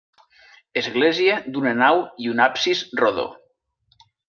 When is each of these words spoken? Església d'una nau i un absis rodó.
Església 0.81 1.35
d'una 1.57 1.75
nau 1.83 2.03
i 2.25 2.33
un 2.33 2.43
absis 2.47 2.83
rodó. 3.03 3.29